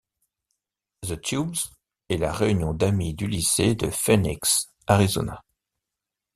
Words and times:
The 1.03 1.15
Tubes 1.21 1.57
est 2.09 2.17
la 2.17 2.33
réunion 2.33 2.73
d'amis 2.73 3.13
du 3.13 3.27
lycée 3.27 3.75
de 3.75 3.91
Phoenix, 3.91 4.65
Arizona. 4.87 5.43